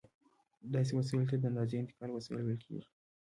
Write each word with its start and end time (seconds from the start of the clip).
داسې 0.73 0.91
وسایلو 0.97 1.29
ته 1.29 1.35
د 1.37 1.43
اندازې 1.49 1.75
د 1.75 1.79
انتقال 1.83 2.09
وسایل 2.13 2.41
ویل 2.43 2.61
کېږي. 2.67 2.85